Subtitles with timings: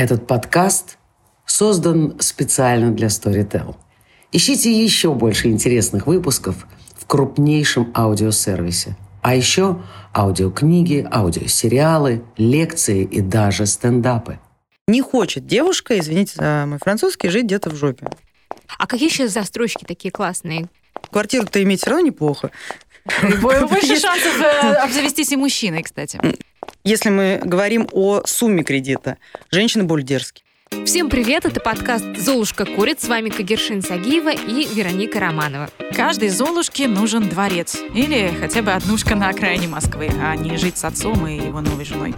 [0.00, 0.96] Этот подкаст
[1.44, 3.76] создан специально для Storytel.
[4.32, 8.96] Ищите еще больше интересных выпусков в крупнейшем аудиосервисе.
[9.20, 9.82] А еще
[10.16, 14.38] аудиокниги, аудиосериалы, лекции и даже стендапы.
[14.88, 18.08] Не хочет девушка, извините за мой французский, жить где-то в жопе.
[18.78, 20.70] А какие сейчас застройщики такие классные?
[21.10, 22.50] Квартиру-то иметь все равно неплохо.
[23.42, 26.18] Больше шансов э, обзавестись и мужчиной, кстати.
[26.82, 29.18] Если мы говорим о сумме кредита,
[29.50, 30.44] женщины более дерзкие.
[30.86, 33.00] Всем привет, это подкаст «Золушка курит».
[33.02, 35.68] С вами Кагершин Сагиева и Вероника Романова.
[35.94, 37.76] Каждой Золушке нужен дворец.
[37.94, 41.84] Или хотя бы однушка на окраине Москвы, а не жить с отцом и его новой
[41.84, 42.14] женой.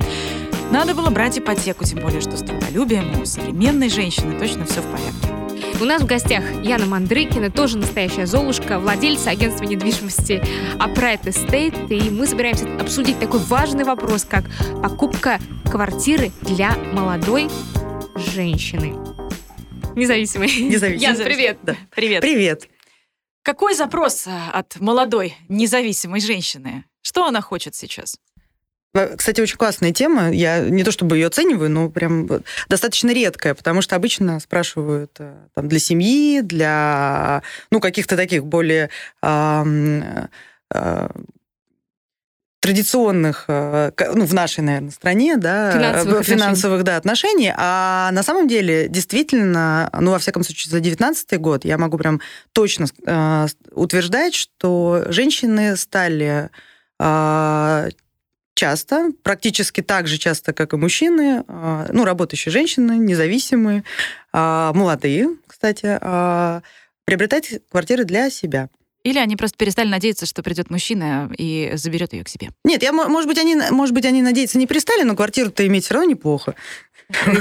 [0.70, 4.86] Надо было брать ипотеку, тем более, что с трудолюбием у современной женщины точно все в
[4.86, 5.41] порядке.
[5.82, 10.40] У нас в гостях Яна Мандрыкина, тоже настоящая Золушка, владельца агентства недвижимости
[10.76, 11.88] Upright Estate.
[11.88, 14.44] И мы собираемся обсудить такой важный вопрос, как
[14.80, 17.50] покупка квартиры для молодой
[18.14, 18.94] женщины.
[19.96, 20.52] Независимой.
[20.62, 20.98] Независимой.
[20.98, 21.58] Ян, привет.
[21.64, 21.76] Да.
[21.92, 22.20] Привет.
[22.20, 22.68] Привет.
[23.42, 26.84] Какой запрос а, от молодой, независимой женщины?
[27.00, 28.20] Что она хочет сейчас?
[28.94, 30.30] Э, Кстати, очень классная тема.
[30.30, 35.12] Я не то чтобы ее оцениваю, но прям вот достаточно редкая, потому что обычно спрашивают
[35.18, 38.90] э, там, для семьи, для ну, каких-то таких более
[42.60, 47.52] традиционных, э, к- ну, в нашей, наверное, стране, да, Финансовых э, финансовых да, отношений.
[47.56, 52.20] А на самом деле, действительно, ну, во всяком случае, за 19 год я могу прям
[52.52, 56.50] точно э, утверждать, что женщины стали
[57.00, 57.88] э,
[58.54, 63.84] часто, практически так же часто, как и мужчины, э, ну, работающие женщины, независимые,
[64.32, 66.60] э, молодые, кстати, э,
[67.04, 68.68] приобретать квартиры для себя.
[69.04, 72.50] Или они просто перестали надеяться, что придет мужчина и заберет ее к себе?
[72.64, 75.84] Нет, я, мо- может быть, они, может быть, они надеяться не перестали, но квартиру-то иметь
[75.84, 76.54] все равно неплохо.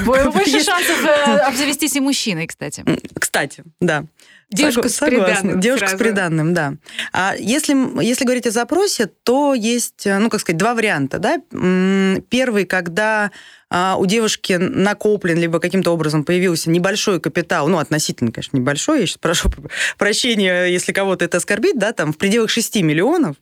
[0.04, 2.84] Больше шансов э, обзавестись и мужчиной, кстати.
[3.18, 4.04] Кстати, да.
[4.50, 6.74] Девушка с приданым Девушка с приданным, да.
[7.12, 11.38] А если, если говорить о запросе, то есть, э, ну, как сказать, два варианта, да.
[12.28, 13.30] Первый, когда
[13.74, 19.06] а, у девушки накоплен, либо каким-то образом появился небольшой капитал, ну, относительно, конечно, небольшой, я
[19.06, 19.50] сейчас прошу
[19.96, 23.36] прощения, если кого-то это оскорбит, да, там, в пределах 6 миллионов,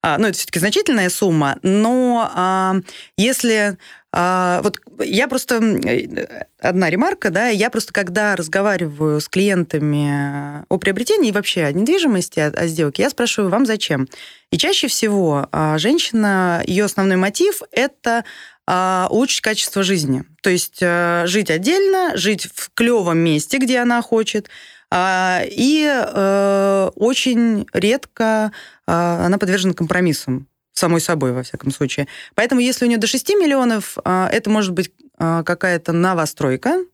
[0.00, 2.76] а, ну, это все-таки значительная сумма, но а,
[3.18, 3.76] если...
[4.16, 5.56] а, вот я просто...
[5.56, 12.38] э, Одна ремарка, да, я просто, когда разговариваю с клиентами о приобретении вообще о недвижимости,
[12.38, 14.06] о, о сделке, я спрашиваю, вам зачем?
[14.52, 18.24] И чаще всего а, женщина, ее основной мотив– это
[18.68, 20.22] а, улучшить качество жизни.
[20.42, 24.48] То есть а, жить отдельно, жить в клевом месте, где она хочет,
[24.92, 28.52] а, и э, очень редко
[28.86, 32.08] она подвержена компромиссам самой собой, во всяком случае.
[32.34, 36.84] Поэтому, если у нее до 6 миллионов, а, это может быть а, какая-то новостройка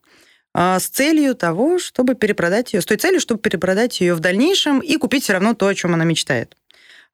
[0.53, 4.79] а, с целью того, чтобы перепродать ее, с той целью, чтобы перепродать ее в дальнейшем
[4.79, 6.55] и купить все равно то, о чем она мечтает.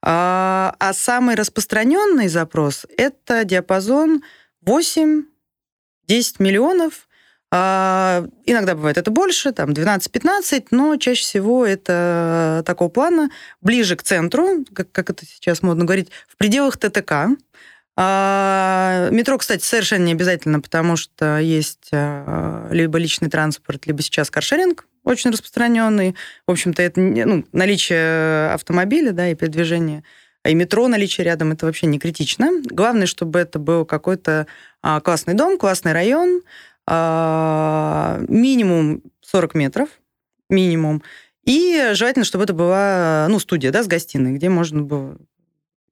[0.03, 4.21] А самый распространенный запрос– это диапазон
[4.63, 5.23] 8-10
[6.37, 7.06] миллионов.
[7.49, 13.29] А, Иногда бывает это больше, там 12-15, но чаще всего это такого плана,
[13.61, 17.29] ближе к центру, как, как это сейчас модно говорить, в пределах ТТК.
[17.95, 24.29] А, Метро, кстати, совершенно не обязательно, потому что есть а, либо личный транспорт, либо сейчас
[24.29, 26.15] каршеринг очень распространенный.
[26.45, 30.03] В общем-то, это ну, наличие автомобиля да, и передвижение
[30.47, 32.49] и метро наличие рядом это вообще не критично.
[32.63, 34.47] Главное, чтобы это был какой-то
[34.81, 36.41] а, классный дом, классный район,
[36.87, 39.89] минимум 40 метров,
[40.49, 41.03] минимум.
[41.43, 45.17] И желательно, чтобы это была ну, студия да, с гостиной, где можно было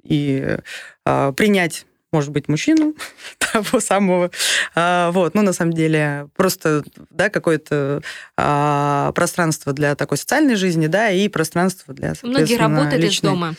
[0.03, 0.57] и
[1.05, 2.95] а, принять может быть, мужчину
[3.39, 4.31] того самого.
[4.73, 8.01] А, вот, ну, на самом деле, просто, да, какое-то
[8.37, 13.29] а, пространство для такой социальной жизни, да, и пространство для, Многие соответственно, работают из личной.
[13.31, 13.55] дома.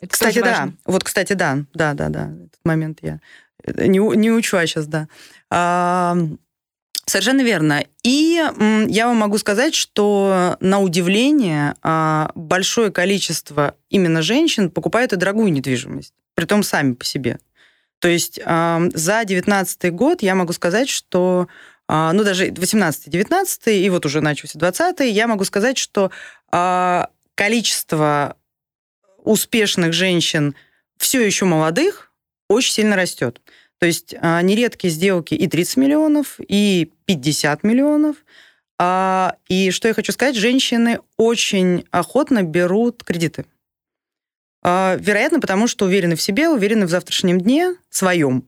[0.00, 0.46] Это Кстати, да.
[0.46, 0.76] важно.
[0.86, 1.58] Вот, кстати, да.
[1.74, 2.30] Да, да, да.
[2.46, 3.20] Этот момент я
[3.66, 5.08] не, у- не учла сейчас, да.
[5.50, 6.16] А,
[7.06, 7.84] совершенно верно.
[8.02, 8.42] И
[8.88, 15.52] я вам могу сказать, что на удивление а, большое количество именно женщин покупают и дорогую
[15.52, 17.38] недвижимость, притом сами по себе.
[17.98, 21.48] То есть а, за 2019 год я могу сказать, что
[21.88, 26.10] а, ну, даже 18-19, и вот уже начался 20 я могу сказать, что
[27.34, 28.36] количество
[29.24, 30.54] успешных женщин,
[30.98, 32.12] все еще молодых,
[32.48, 33.40] очень сильно растет.
[33.82, 38.14] То есть а, нередки сделки и 30 миллионов, и 50 миллионов.
[38.78, 43.44] А, И что я хочу сказать, женщины очень охотно берут кредиты.
[44.62, 48.44] А, Вероятно, потому что уверены в себе, уверены в завтрашнем дне своем.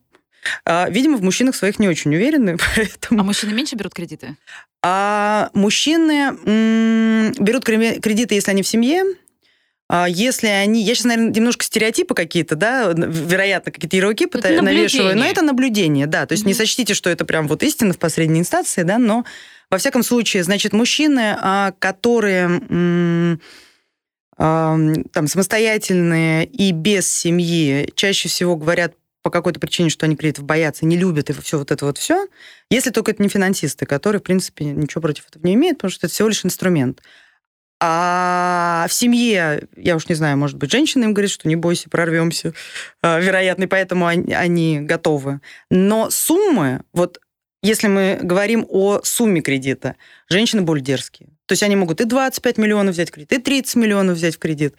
[0.64, 3.20] Видимо, в мужчинах своих не очень уверены, поэтому...
[3.22, 4.36] А мужчины меньше берут кредиты?
[4.84, 9.02] А мужчины м, берут кре- кредиты, если они в семье,
[10.08, 10.82] если они...
[10.82, 16.06] Я сейчас, наверное, немножко стереотипы какие-то, да, вероятно, какие-то ярлыки Это навешиваю, но это наблюдение,
[16.06, 16.26] да.
[16.26, 16.58] То есть не Мгм.
[16.58, 19.24] сочтите, что это прям вот истина в последней инстанции, да, но
[19.70, 23.38] во всяком случае, значит, мужчины, а, которые
[24.36, 30.84] там самостоятельные и без семьи, чаще всего говорят по какой-то причине, что они кредитов боятся,
[30.84, 32.26] не любят и все вот это вот все,
[32.68, 36.06] если только это не финансисты, которые, в принципе, ничего против этого не имеют, потому что
[36.06, 37.00] это всего лишь инструмент.
[37.80, 41.90] А в семье, я уж не знаю, может быть, женщина им говорит, что не бойся,
[41.90, 42.54] прорвемся,
[43.02, 45.40] а, вероятно, и поэтому они, готовы.
[45.70, 47.18] Но суммы, вот
[47.62, 49.96] если мы говорим о сумме кредита,
[50.28, 51.30] женщины более дерзкие.
[51.46, 54.38] То есть они могут и 25 миллионов взять в кредит, и 30 миллионов взять в
[54.38, 54.74] кредит.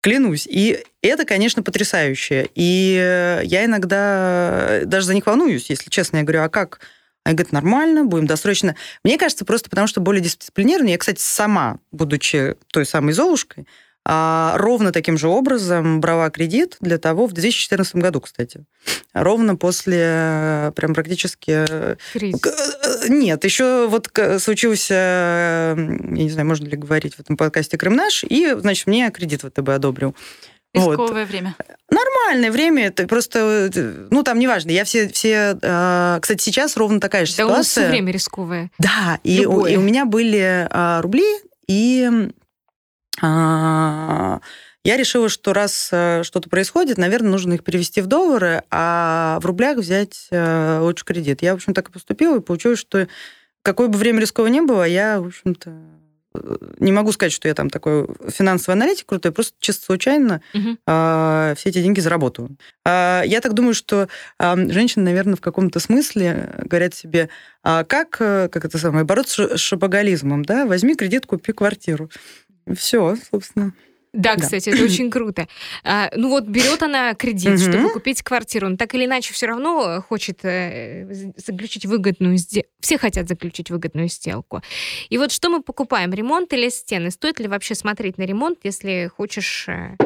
[0.00, 0.46] Клянусь.
[0.48, 2.48] И это, конечно, потрясающе.
[2.54, 6.18] И я иногда даже за них волнуюсь, если честно.
[6.18, 6.80] Я говорю, а как?
[7.24, 8.74] Они говорят, нормально, будем досрочно.
[9.04, 10.92] Мне кажется, просто потому что более дисциплинированные.
[10.92, 13.66] Я, кстати, сама, будучи той самой Золушкой,
[14.10, 18.64] а, ровно таким же образом брала кредит для того, в 2014 году, кстати.
[19.12, 21.66] Ровно после э, прям практически...
[21.68, 22.40] э, Кризис.
[22.46, 24.08] э, Нет, еще вот
[24.40, 29.10] случился, я не знаю, можно ли говорить в этом подкасте «Крым наш», и, значит, мне
[29.10, 30.14] кредит ВТБ одобрил.
[30.74, 30.98] Вот.
[30.98, 31.56] Рисковое время.
[31.90, 34.70] Нормальное время, это просто, э, ну, там неважно.
[34.70, 37.90] Я все, все, э, кстати, сейчас ровно такая же Да у нас все ситуация.
[37.90, 38.70] время рисковое.
[38.78, 41.24] Да, и, у- и у меня были а, рубли,
[41.66, 42.08] и
[43.20, 44.40] а,
[44.84, 49.78] я решила, что раз что-то происходит, наверное, нужно их перевести в доллары, а в рублях
[49.78, 51.42] взять лучше кредит.
[51.42, 53.08] Я, в общем, так и поступила, и получилось, что
[53.62, 55.97] какое бы время рисковое не было, я, в общем-то, э,
[56.78, 60.78] не могу сказать, что я там такой финансовый аналитик крутой, просто чисто случайно Мгм.
[60.86, 62.56] а, все эти деньги заработаю.
[62.84, 64.08] А, Я так думаю, что
[64.38, 67.28] а, женщины, наверное, в каком-то смысле говорят себе,
[67.62, 70.66] а как, э, как это самое, бороться с шопоголизмом, да?
[70.66, 72.10] Возьми кредит, купи квартиру.
[72.76, 73.72] Все, собственно.
[74.18, 74.42] Да, Да.
[74.42, 75.46] кстати, это очень круто.
[75.84, 80.02] А, ну вот берет она кредит, чтобы купить квартиру, но так или иначе все равно
[80.08, 81.06] хочет э,
[81.36, 82.68] заключить выгодную сделку.
[82.80, 84.60] Все хотят заключить выгодную сделку.
[85.08, 87.10] И вот что мы покупаем, ремонт или стены?
[87.12, 89.96] Стоит ли вообще смотреть на ремонт, если хочешь, э,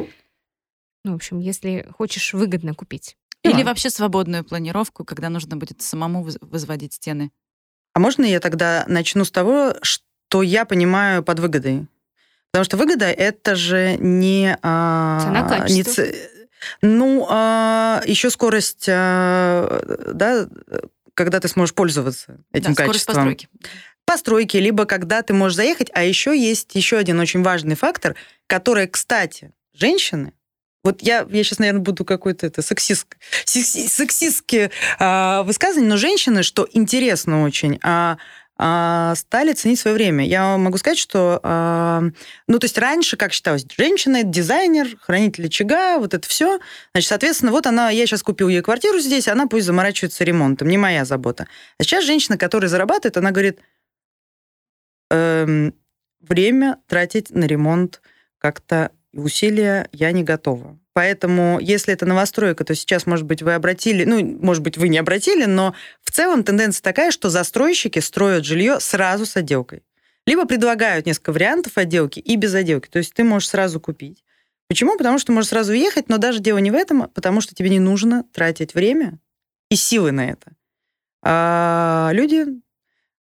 [1.04, 3.16] ну, в общем, если хочешь выгодно купить?
[3.42, 3.70] Или Да.
[3.70, 7.30] вообще свободную планировку, когда нужно будет самому воз- возводить стены.
[7.94, 11.86] А можно я тогда начну с того, что я понимаю под выгодой?
[12.52, 14.56] Потому что выгода это же не...
[14.62, 16.14] а, Цена, не ц-
[16.82, 17.22] Ну,
[18.06, 19.82] еще скорость, а,
[20.12, 20.46] да,
[21.14, 23.14] когда ты сможешь пользоваться этим да, скорость качеством.
[23.14, 23.48] постройки.
[24.04, 25.90] постройки, либо когда ты можешь заехать.
[25.94, 28.16] А еще есть еще один очень важный фактор,
[28.46, 30.32] который, кстати, женщины,
[30.84, 33.06] вот я, я сейчас, наверное, буду какой-то это сексист,
[33.46, 38.16] секси- сексистские а, высказывания, но женщины, что интересно очень, а, а,
[39.16, 40.24] стали ценить свое время.
[40.24, 42.02] Я могу сказать, что, а,
[42.46, 46.60] ну, то есть раньше, как считалось, женщина дизайнер, хранитель очага, вот это все.
[46.92, 50.78] Значит, соответственно, вот она, я сейчас купил ей квартиру здесь, она пусть заморачивается ремонтом, не
[50.78, 51.48] моя забота.
[51.78, 53.58] А сейчас женщина, которая зарабатывает, она говорит,
[55.10, 55.74] эм,
[56.20, 58.00] время тратить на ремонт
[58.38, 60.78] как-то усилия я не готова.
[60.94, 64.98] Поэтому, если это новостройка, то сейчас, может быть, вы обратили, ну, может быть, вы не
[64.98, 69.82] обратили, но в целом тенденция такая, что застройщики строят жилье сразу с отделкой.
[70.26, 72.88] Либо предлагают несколько вариантов отделки и без отделки.
[72.88, 74.22] То есть ты можешь сразу купить.
[74.68, 74.96] Почему?
[74.96, 77.70] Потому что можешь сразу уехать, но даже дело не в этом, а потому что тебе
[77.70, 79.18] не нужно тратить время
[79.70, 80.52] и силы на это.
[81.24, 82.46] А люди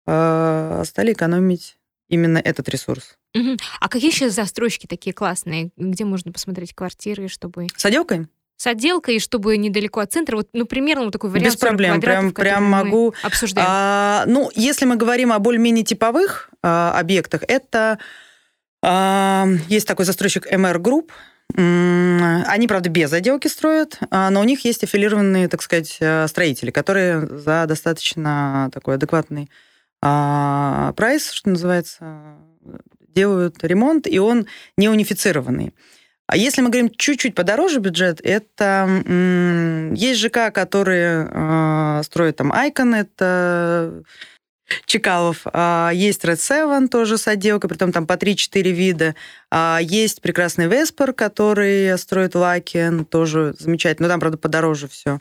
[0.05, 1.77] а, стали экономить
[2.13, 3.15] именно этот ресурс.
[3.33, 3.57] Мгм.
[3.79, 8.27] А какие сейчас застройщики такие классные, где можно посмотреть квартиры, чтобы С отделкой?
[8.55, 10.37] с отделкой, чтобы недалеко от центра?
[10.37, 11.99] Вот, ну, примерно вот такой вариант Без 40 проблем.
[11.99, 13.13] Прям, прям могу.
[13.21, 13.67] обсуждаем.
[13.69, 17.99] А, ну, если мы говорим о более-менее типовых а, объектах, это
[18.81, 21.09] а, есть такой застройщик MR Group.
[21.55, 26.71] Они, правда, без отделки строят, а, но у них есть аффилированные, так сказать, а, строители,
[26.71, 29.49] которые за достаточно такой адекватный
[30.95, 32.37] прайс, что называется,
[33.09, 35.73] делают ремонт, и он не унифицированный.
[36.27, 38.87] А если мы говорим чуть-чуть подороже бюджет, это
[39.95, 44.03] есть ЖК, которые э, строят там Icon, это
[44.85, 49.15] Чекалов, а, есть Red Seven тоже с отделкой, притом там по 3-4 вида.
[49.51, 55.19] А, Есть прекрасный Веспер, который строит Лакен, тоже замечательно, но там, правда, подороже все.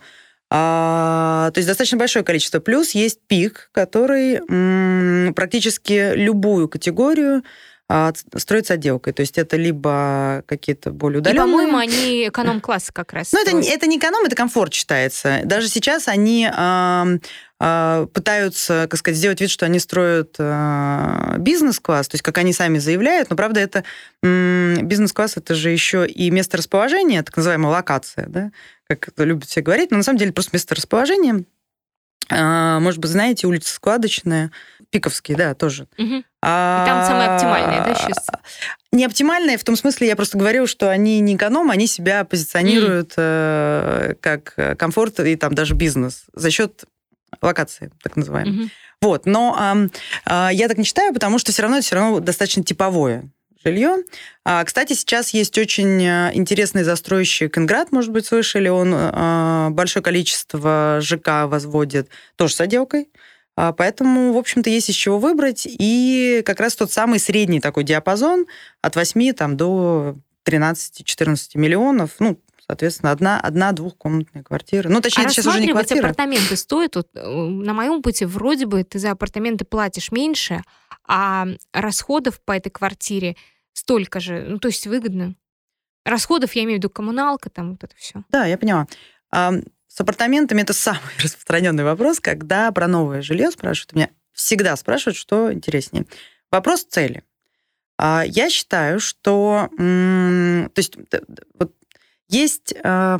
[0.53, 2.61] То есть достаточно большое количество.
[2.61, 7.43] Плюс есть Пик, который м, практически любую категорию а,
[8.37, 9.13] строится отделкой.
[9.13, 11.45] То есть это либо какие-то более И, удаленные...
[11.45, 13.33] по-моему, они эконом-класс как раз.
[13.33, 15.41] Ну, это, это не эконом, это комфорт считается.
[15.45, 16.49] Даже сейчас они
[17.65, 22.53] а, пытаются, как сказать, сделать вид, что они строят а, бизнес-класс, то есть как они
[22.53, 23.85] сами заявляют, но правда это
[24.23, 28.51] бизнес-класс это же еще и место расположения, так называемая локация, да,
[28.89, 31.45] как это любят все говорить, но на самом деле просто место расположения.
[32.31, 34.51] А, Может быть, знаете, улица Складочная,
[34.93, 35.89] Пиковский, да, тоже.
[35.97, 38.27] И А, там самое оптимальное, да, сейчас?
[38.93, 43.15] Не оптимальные, в том смысле, я просто говорю, что они не эконом, они себя позиционируют
[43.17, 46.85] э, как э, комфорт и там даже бизнес за счет
[47.41, 48.53] локации, так называемой.
[48.53, 48.71] Мгм.
[49.01, 49.91] Вот, но ам,
[50.27, 53.31] а, я так не считаю, потому что все равно это все равно достаточно типовое
[53.65, 53.97] жилье.
[54.45, 60.03] А, кстати, сейчас есть очень э, интересный застройщик Инград, может быть, слышали, он э, большое
[60.03, 63.09] количество ЖК возводит тоже с отделкой.
[63.55, 65.67] Поэтому, в общем-то, есть из чего выбрать.
[65.67, 68.47] И как раз тот самый средний такой диапазон
[68.81, 72.13] от 8 там, до 13-14 миллионов.
[72.19, 74.89] Ну, соответственно, одна, одна двухкомнатная квартира.
[74.89, 76.01] Ну, точнее, а это сейчас уже не квартира.
[76.01, 76.97] апартаменты стоит?
[76.97, 80.63] Вот, э, на моем пути вроде бы ты за апартаменты платишь меньше,
[81.07, 83.37] а расходов по этой квартире
[83.75, 84.47] столько же.
[84.49, 85.35] Ну, то есть выгодно.
[86.05, 88.25] Расходов, я имею в виду коммуналка, там вот это все.
[88.31, 88.87] Да, я поняла.
[89.95, 93.93] С апартаментами это самый распространенный вопрос, когда про новое жилье спрашивают.
[93.93, 96.07] Меня всегда спрашивают, что интереснее.
[96.51, 97.23] Вопрос цели.
[97.99, 100.97] А, я считаю, что то есть,
[101.59, 101.75] вот
[102.29, 103.19] есть а,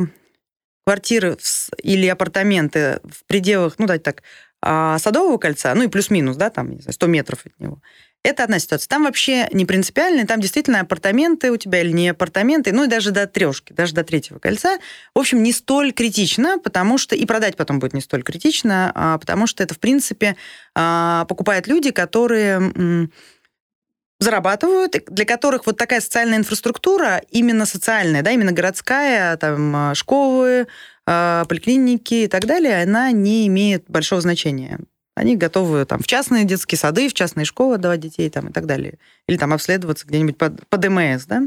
[0.87, 1.37] квартиры
[1.83, 4.23] или апартаменты в пределах, ну, давайте так,
[4.63, 7.83] а, Садового кольца, ну и плюс-минус, да, там, не знаю, 100 метров от него.
[8.25, 8.89] Это одна ситуация.
[8.89, 13.11] Там вообще не принципиально, там действительно апартаменты у тебя или не апартаменты, ну и даже
[13.11, 14.79] до трешки, даже до третьего кольца.
[15.13, 19.19] В общем, не столь критично, потому что и продать потом будет не столь критично, а,
[19.19, 20.37] потому что это, в принципе,
[20.75, 23.09] а, покупают люди, которые
[24.21, 30.69] зарабатывают, для которых вот такая социальная инфраструктура, именно социальная, да, именно городская, там, а, школы,
[31.05, 34.79] поликлиники и так далее, она не имеет большого значения.
[35.15, 38.65] Они готовы там, в частные детские сады, в частные школы отдавать детей там, и так
[38.65, 38.99] далее.
[39.29, 41.27] Или там обследоваться где-нибудь под, под ДМС.
[41.27, 41.43] Да?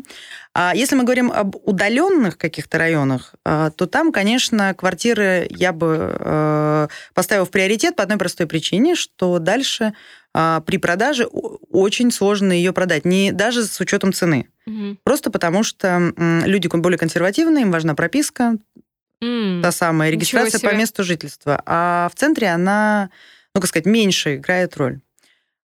[0.53, 6.15] А если мы говорим об удаленных каких-то районах, а, то там, конечно, квартиры я бы
[6.19, 9.93] э, поставила в приоритет по одной простой причине, что дальше
[10.33, 14.47] а, при продаже очень сложно ее продать, не даже с учетом цены.
[14.67, 14.99] Мгм.
[15.03, 16.13] Просто потому что
[16.45, 18.57] люди более консервативные, им важна прописка,
[19.21, 19.61] М.
[19.61, 21.61] та самая регистрация по месту жительства.
[21.65, 23.09] А в центре она,
[23.55, 24.99] ну, как сказать, меньше играет роль.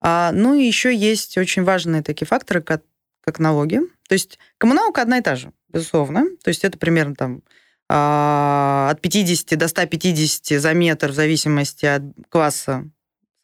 [0.01, 2.83] А, ну и еще есть очень важные такие факторы, как,
[3.23, 3.81] как налоги.
[4.09, 6.25] То есть коммуналка одна и та же, безусловно.
[6.45, 7.43] То есть это примерно там
[7.89, 12.89] а, от 50 до 150 за метр в зависимости от класса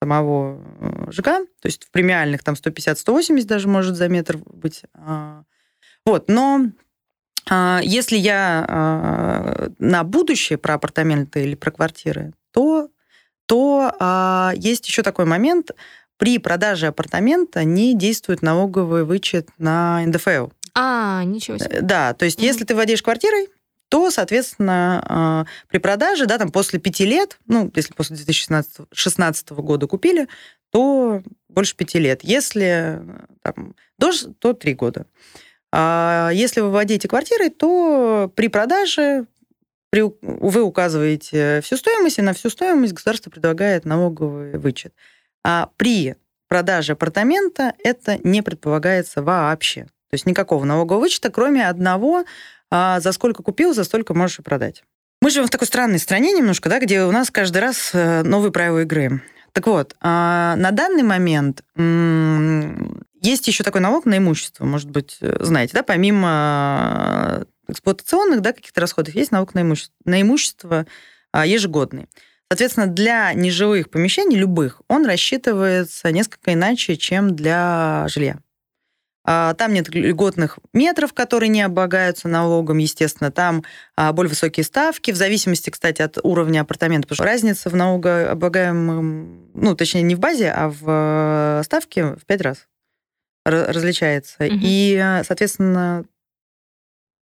[0.00, 1.25] самого э, ЖК.
[1.25, 4.83] То есть в премиальных там 150-180 даже может за метр быть.
[4.95, 5.42] А,
[6.07, 6.66] Вот, но
[7.50, 12.88] а, если я на будущее про апартаменты или про квартиры, то,
[13.49, 15.73] то а, есть еще такой момент.
[16.19, 20.49] При продаже апартамента не действует налоговый вычет на НДФЛ.
[20.75, 21.76] А, ничего себе.
[21.78, 22.47] Э, Да, то есть Мгм.
[22.47, 23.49] если ты владеешь квартирой,
[23.88, 29.50] то, соответственно, а, при продаже, да, там после пяти лет, ну, если после 2016 16
[29.50, 30.28] года купили,
[30.71, 32.21] то больше пяти лет.
[32.23, 33.00] Если э,
[33.43, 35.07] там, до, ш- то три года.
[35.73, 39.25] А если вы владеете квартирой, то при продаже
[39.90, 44.92] при, вы указываете всю стоимость, и на всю стоимость государство предлагает налоговый вычет.
[45.45, 46.16] А при
[46.49, 49.85] продаже апартамента это не предполагается вообще.
[50.11, 52.25] То есть никакого налогового вычета, кроме одного,
[52.71, 54.85] а, за сколько купил, за столько можешь и продать.
[55.21, 58.52] Мы живем в такой странной стране немножко, да, где у нас каждый раз э, новые
[58.52, 59.23] правила игры.
[59.52, 61.64] Так вот, а, на данный момент
[63.21, 68.80] есть еще такой налог на имущество, может быть, э, знаете, да, помимо эксплуатационных, да, каких-то
[68.80, 70.87] расходов, есть налог на имущество, на имущество
[71.34, 72.08] ежегодный.
[72.50, 78.38] Соответственно, для нежилых помещений, любых, он рассчитывается несколько иначе, чем для жилья.
[79.30, 83.30] А, Там нет льготных метров, которые не облагаются налогом, естественно.
[83.30, 83.62] Там
[83.94, 87.06] а, более высокие ставки, в зависимости, кстати, от уровня апартамента.
[87.06, 92.25] Потому что разница в налогооблагаемом, ну, точнее, не в базе, а в э, ставке в
[92.25, 92.66] пять раз
[93.46, 94.37] ра- различается.
[94.40, 94.60] Мгм.
[94.62, 96.06] И, э, соответственно,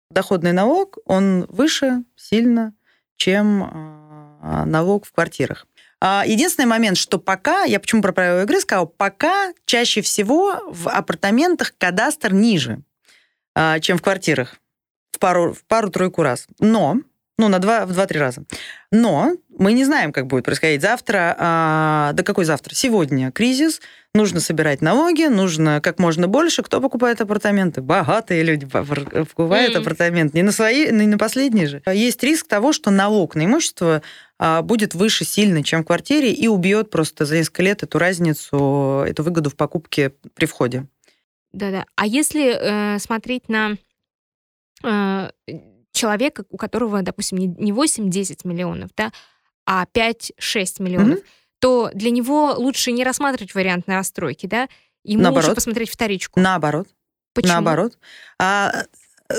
[0.09, 2.73] доходный налог, он выше сильно,
[3.15, 5.65] чем а, налог в квартирах.
[6.01, 10.89] А, Единственный момент, что пока, я почему про правила игры сказала, пока чаще всего в
[10.89, 12.81] апартаментах кадастр ниже,
[13.55, 14.55] а, чем в квартирах.
[15.11, 16.47] В пару- в пару-тройку раз.
[16.59, 16.97] Но
[17.37, 18.45] Ну, на два, в два-три раза.
[18.91, 21.35] Но мы не знаем, как будет происходить завтра.
[21.37, 22.73] А, да какой завтра?
[22.73, 23.81] Сегодня кризис,
[24.13, 26.63] нужно собирать налоги, нужно как можно больше.
[26.63, 27.81] Кто покупает апартаменты?
[27.81, 29.79] Богатые люди покупают mm.
[29.79, 30.33] апартамент.
[30.33, 31.81] Не на свои, не на последние же.
[31.85, 34.01] Есть риск того, что налог на имущество
[34.39, 39.03] а, будет выше сильно, чем в квартире, и убьет просто за несколько лет эту разницу,
[39.05, 40.87] эту выгоду в покупке при входе.
[41.51, 41.85] Да-да.
[41.95, 43.75] А если э, смотреть на
[44.83, 45.29] э,
[45.95, 49.11] человека, у которого, допустим, не 8-10 миллионов, да,
[49.65, 50.31] а 5-6
[50.79, 51.25] миллионов, mm-hmm.
[51.59, 54.67] то для него лучше не рассматривать вариант на расстройки, да?
[55.03, 55.45] Ему Наоборот.
[55.49, 56.39] лучше посмотреть вторичку.
[56.39, 56.87] Наоборот.
[57.33, 57.53] Почему?
[57.53, 57.97] Наоборот.
[58.39, 58.85] А,
[59.29, 59.35] э,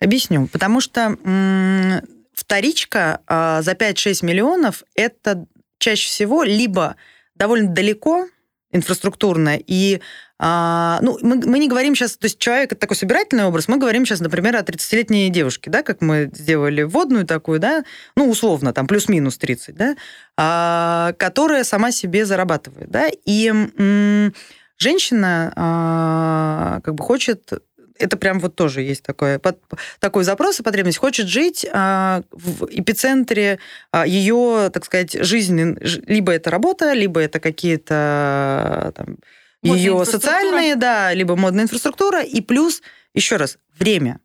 [0.00, 0.46] объясню.
[0.48, 2.02] Потому что м-
[2.34, 5.46] вторичка а, за 5-6 миллионов это
[5.78, 6.96] чаще всего либо
[7.34, 8.26] довольно далеко
[8.72, 10.00] инфраструктурно, и
[10.38, 13.76] а, ну, мы, мы не говорим сейчас, то есть человек это такой собирательный образ, мы
[13.76, 17.84] говорим сейчас, например, о 30-летней девушке, да, как мы сделали водную такую, да,
[18.16, 19.96] ну, условно, там, плюс-минус 30, да,
[20.36, 24.34] а, которая сама себе зарабатывает, да, и м-
[24.78, 27.52] женщина а, как бы хочет
[27.98, 29.58] это прям вот тоже есть такое, под,
[30.00, 30.98] такой запрос и потребность.
[30.98, 33.58] Хочет жить а, в эпицентре
[33.90, 35.76] а, ее, так сказать, жизни.
[36.06, 39.18] Либо это работа, либо это какие-то там,
[39.62, 42.82] ее социальные, да, либо модная инфраструктура, и плюс,
[43.14, 44.20] еще раз, время.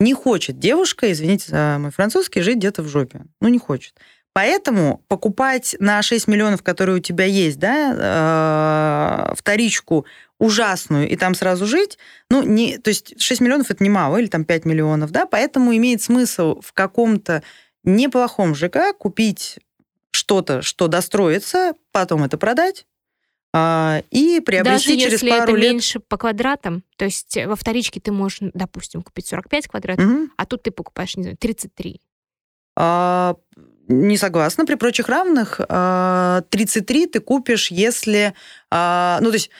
[0.00, 3.22] Не хочет девушка, извините за мой французский, жить где-то в жопе.
[3.40, 3.94] Ну, не хочет.
[4.34, 10.06] Поэтому покупать на 6 миллионов, которые у тебя есть, да, э, вторичку
[10.42, 14.44] ужасную и там сразу жить, ну, не, то есть 6 миллионов это немало, или там
[14.44, 17.44] 5 миллионов, да, поэтому имеет смысл в каком-то
[17.84, 19.60] неплохом ЖК купить
[20.10, 22.86] что-то, что достроится, потом это продать,
[23.54, 25.72] а, и приобрести Даже через если пару это лет...
[25.72, 30.28] меньше по квадратам, то есть во вторичке ты можешь, допустим, купить 45 квадратов, угу.
[30.36, 32.00] а тут ты покупаешь, не знаю, 33.
[32.74, 33.36] А,
[33.88, 34.64] не согласна.
[34.64, 38.34] При прочих равных 33 а, ты купишь, если...
[38.70, 39.50] А, ну, то есть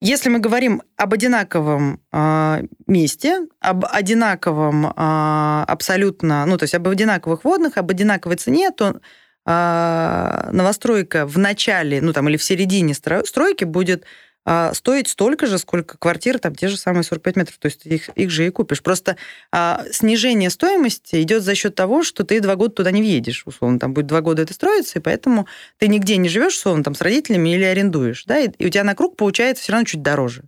[0.00, 6.86] если мы говорим об одинаковом э, месте, об одинаковом э, абсолютно, ну, то есть об
[6.88, 9.00] одинаковых водных, об одинаковой цене, то
[9.48, 14.04] а, новостройка в начале, ну там или в середине стройки будет
[14.48, 18.10] а, стоить столько же, сколько квартира, там те же самые 45 метров, то есть их,
[18.10, 18.80] их же и купишь.
[18.80, 19.16] Просто
[19.50, 23.80] а, снижение стоимости идет за счет того, что ты два года туда не въедешь, условно,
[23.80, 27.00] там будет два года это строится, и поэтому ты нигде не живешь, условно, там с
[27.00, 30.44] родителями или арендуешь, да, и, и у тебя на круг получается все равно чуть дороже.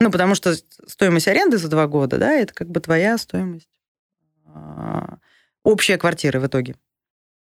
[0.00, 0.54] Ну, потому что
[0.86, 3.70] стоимость аренды за два года, да, это как бы твоя стоимость
[4.44, 5.16] а,
[5.64, 6.76] общая квартира в итоге.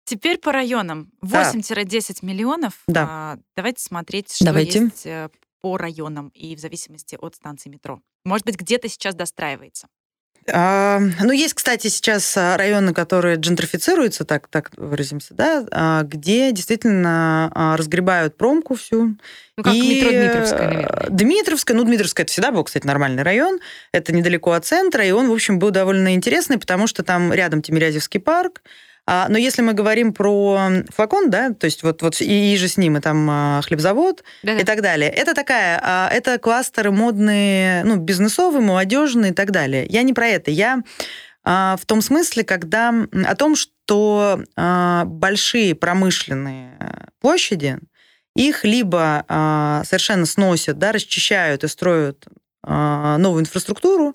[0.04, 1.12] Теперь по районам.
[1.22, 2.84] 8-10 миллионов.
[2.88, 3.08] Да.
[3.10, 4.80] А, давайте смотреть, что давайте.
[4.80, 5.30] есть э,
[5.62, 8.02] по районам и в зависимости от станции метро.
[8.26, 9.88] Может быть, где-то сейчас достраивается.
[10.50, 16.54] А, ну, есть, кстати, сейчас а, районы, которые джентрифицируются, так, так выразимся, да, а, где
[16.54, 19.18] действительно а, разгребают промку всю.
[19.58, 19.96] Ну, как и...
[19.96, 21.10] метро Дмитровская, наверное.
[21.10, 23.60] Дмитровская, ну, Дмитровская это всегда был, кстати, нормальный район.
[23.92, 27.62] Это недалеко от центра, и он, в общем, был довольно интересный, потому что там рядом
[27.62, 28.62] Тимирязевский парк,
[29.10, 32.68] а, но если мы говорим про флакон, да, то есть вот, вот и, и же
[32.68, 34.60] с ним, и там а, хлебзавод Да-да.
[34.60, 39.86] и так далее, это такая, а, это кластеры модные, ну, бизнесовые, молодежные и так далее.
[39.90, 40.52] Я не про это.
[40.52, 40.84] Я
[41.46, 42.94] в том смысле, когда
[43.26, 46.78] о том, что большие промышленные
[47.22, 47.78] площади,
[48.36, 49.24] их либо
[49.88, 52.26] совершенно сносят, да, расчищают и строят
[52.64, 54.14] новую инфраструктуру, а,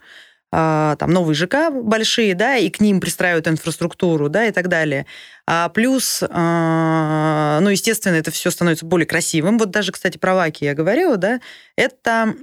[0.53, 5.07] там новые ЖК большие, да, и к ним пристраивают инфраструктуру, да, и так далее.
[5.47, 9.59] А плюс, а, ну, естественно, это все становится более красивым.
[9.59, 11.41] Вот даже, кстати, про Лаки я говорила, да,
[11.75, 12.35] это,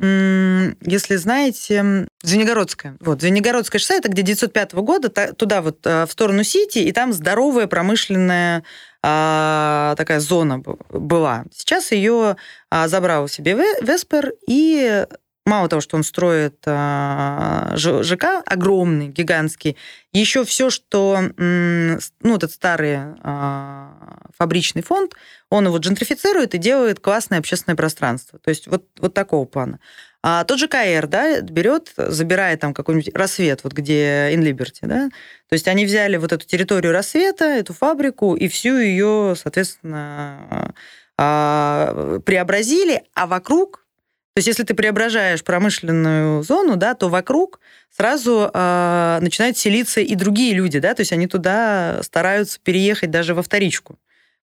[0.81, 2.97] если знаете, Звенигородская.
[2.99, 7.13] Вот, Звенигородское шоссе, это где 905 года, туда вот а, в сторону Сити, и там
[7.13, 8.63] здоровая промышленная
[9.01, 11.45] такая зона была.
[11.55, 12.35] Сейчас ее
[12.69, 15.05] забрал себе Веспер и
[15.45, 19.78] мало того, что он строит а, ЖК огромный, гигантский,
[20.13, 25.13] еще все, что, ну, этот старый а, фабричный фонд,
[25.49, 28.39] он его джентрифицирует и делает классное общественное пространство.
[28.39, 29.80] То есть вот, вот такого плана.
[30.21, 35.10] А тот же КР, да, берет, забирает там какой-нибудь рассвет, вот где In Liberty, да,
[35.47, 40.73] то есть они взяли вот эту территорию рассвета, эту фабрику, и всю ее, соответственно,
[41.17, 43.86] а, преобразили, а вокруг
[44.33, 47.59] то есть если ты преображаешь промышленную зону, да, то вокруг
[47.95, 53.33] сразу э, начинают селиться и другие люди, да, то есть они туда стараются переехать даже
[53.33, 53.99] во вторичку.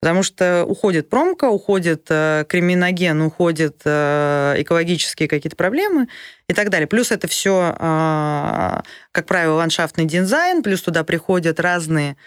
[0.03, 6.09] Потому что уходит промка, уходит э, криминоген, уходят э, экологические какие-то проблемы
[6.49, 6.87] и так далее.
[6.87, 8.81] Плюс это все, э,
[9.13, 12.17] как правило, ландшафтный дизайн, плюс туда приходят разные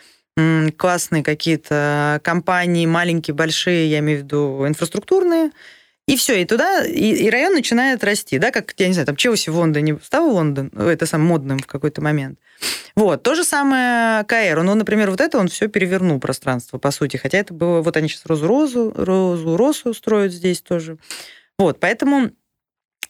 [0.79, 5.51] классные какие-то компании, маленькие, большие, я имею в виду инфраструктурные,
[6.07, 9.17] и все, и туда, и, и район начинает расти, да, как, я не знаю, там
[9.17, 12.39] Челси в Лондоне стал Лондон, ну, это сам модным в какой-то момент.
[12.95, 14.63] Вот, то же самое КР.
[14.63, 18.09] Ну, например, вот это он все перевернул пространство, по сути, хотя это было, вот они
[18.09, 20.97] сейчас Розу-Розу, Розу-Росу строят здесь тоже.
[21.59, 22.31] Вот, поэтому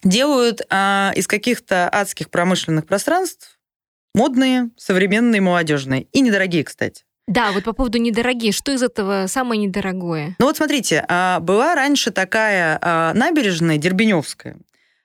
[0.02, 3.58] делают а, из каких-то адских промышленных пространств
[4.14, 6.06] модные, современные, молодежные.
[6.12, 7.05] И недорогие, кстати.
[7.26, 8.52] Да, вот по поводу недорогие.
[8.52, 10.36] Что из этого самое недорогое?
[10.38, 14.56] Ну вот смотрите, а, была раньше такая а, набережная Дербеневская,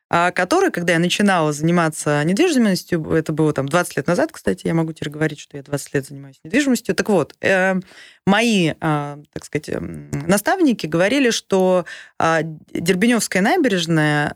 [0.07, 4.75] а, которая, когда я начинала заниматься недвижимостью, это было там 20 лет назад, кстати, я
[4.75, 6.93] могу теперь говорить, что я 20 лет занимаюсь недвижимостью.
[6.93, 7.79] Так вот, э,
[8.27, 11.85] мои, так сказать, наставники говорили, что
[12.19, 14.35] Дербеневская набережная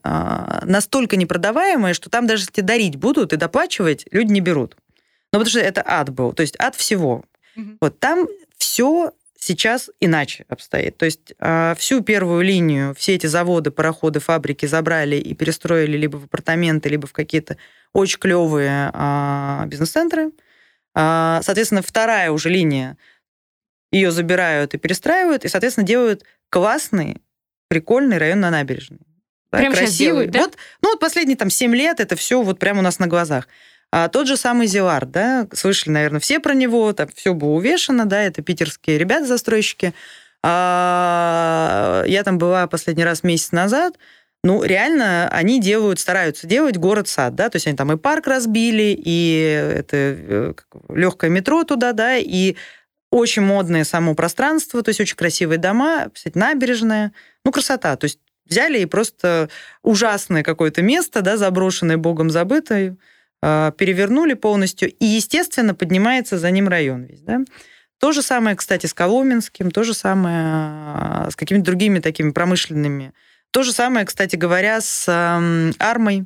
[0.63, 4.75] настолько непродаваемая, что там даже если дарить будут и доплачивать, люди не берут.
[5.31, 7.25] Ну, потому что это ад был, то есть ад всего.
[7.55, 7.77] Угу.
[7.81, 10.97] Вот там все сейчас иначе обстоит.
[10.97, 16.17] То есть э, всю первую линию, все эти заводы, пароходы, фабрики забрали и перестроили либо
[16.17, 17.57] в апартаменты, либо в какие-то
[17.93, 20.31] очень клевые э, бизнес-центры.
[20.95, 22.97] Э, соответственно, вторая уже линия,
[23.91, 27.21] ее забирают и перестраивают, и, соответственно, делают классный,
[27.67, 28.99] прикольный район на набережной.
[29.51, 30.27] Да, Прям красивый.
[30.27, 30.39] Делают, да?
[30.39, 33.47] Вот, ну вот последние там 7 лет это все вот прямо у нас на глазах.
[33.97, 38.05] А тот же самый Зилар, да, слышали, наверное, все про него, там все было увешано,
[38.05, 39.93] да, это питерские ребята-застройщики.
[40.43, 43.93] А, я там была последний раз месяц назад,
[44.43, 48.93] ну, реально, они делают, стараются делать город-сад, да, то есть они там и парк разбили,
[49.01, 50.53] и это э,
[50.89, 52.57] легкое метро туда, да, и
[53.11, 57.13] очень модное само пространство, то есть очень красивые дома, кстати, набережная,
[57.45, 59.47] ну, красота, то есть взяли и просто
[59.83, 62.97] ужасное какое-то место, да, заброшенное, богом забытое,
[63.41, 67.21] перевернули полностью, и, естественно, поднимается за ним район весь.
[67.21, 67.41] Да?
[67.99, 73.13] То же самое, кстати, с Коломенским, то же самое э, с какими-то другими такими промышленными.
[73.51, 75.07] То же самое, кстати говоря, с
[75.79, 76.25] Армой.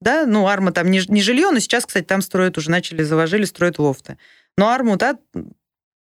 [0.00, 3.44] Да, ну, Арма там не, не жилье, но сейчас, кстати, там строят уже, начали, заложили,
[3.44, 4.16] строят лофты.
[4.56, 5.18] Но Арму, да,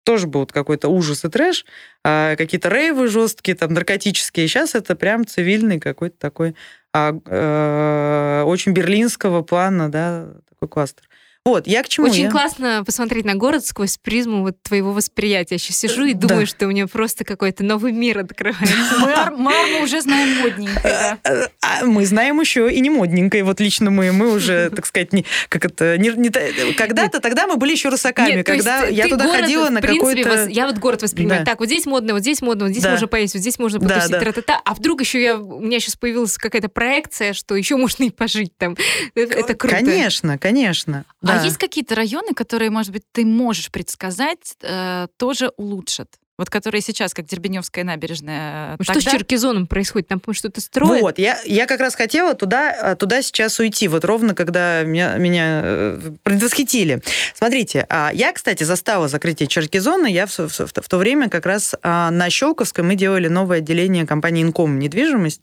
[0.04, 1.66] тоже был какой-то ужас и трэш,
[2.04, 4.48] а, какие-то рейвы жесткие, там, наркотические.
[4.48, 6.56] Сейчас это прям цивильный какой-то такой
[6.94, 11.06] а, э, очень берлинского плана, да, такой кластер.
[11.44, 12.08] Вот, я к чему?
[12.08, 12.30] Очень я...
[12.30, 15.56] классно посмотреть на город сквозь призму вот твоего восприятия.
[15.56, 16.46] Я сейчас сижу и думаю, да.
[16.46, 19.00] что у меня просто какой-то новый мир открывается.
[19.00, 19.50] Мы Арму
[19.82, 21.18] уже знаем модненькой, да.
[21.62, 23.42] А мы знаем еще и не модненькой.
[23.42, 26.30] Вот лично мы, мы уже, так сказать, не, как это, не, не,
[26.74, 30.48] когда-то тогда мы были еще русаками, Нет, когда я туда ходила на какой-то...
[30.48, 31.44] Я вот город воспринимаю.
[31.44, 34.12] Так, вот здесь модно, вот здесь модно, вот здесь можно поесть, вот здесь можно потусить,
[34.12, 34.62] тра-та-та.
[34.64, 38.56] А вдруг еще я, у меня сейчас появилась какая-то проекция, что еще можно и пожить
[38.60, 38.78] там.
[39.16, 39.78] Это круто.
[39.78, 41.04] Конечно, конечно.
[41.32, 41.42] А да.
[41.42, 46.10] А есть какие-то районы, которые, может быть, ты можешь предсказать, э, тоже улучшат?
[46.42, 48.76] Вот которые сейчас, как Дербеневская набережная.
[48.82, 49.12] Что тогда...
[49.12, 50.08] с Черкизоном происходит?
[50.08, 51.02] Там что-то строят?
[51.04, 55.62] Вот, я, я как раз хотела туда, туда сейчас уйти, вот ровно когда меня, меня
[55.64, 57.04] э, предвосхитили.
[57.36, 61.46] Смотрите, а, я, кстати, застала закрытие Черкизона, я в, в, в, в то время как
[61.46, 65.42] раз а, на Щелковской мы делали новое отделение компании «Инком» недвижимость,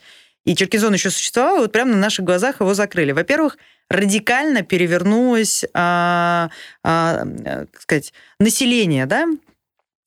[0.48, 3.12] и Черкизон еще существовал, вот прямо на наших глазах его закрыли.
[3.12, 3.58] Во-первых,
[3.90, 6.48] радикально перевернулось, а,
[6.82, 7.26] а,
[7.70, 9.26] как сказать, население, да,